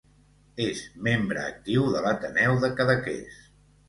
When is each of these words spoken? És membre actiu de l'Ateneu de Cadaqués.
És 0.63 0.79
membre 1.07 1.43
actiu 1.49 1.85
de 1.97 2.01
l'Ateneu 2.05 2.57
de 2.65 2.71
Cadaqués. 2.81 3.37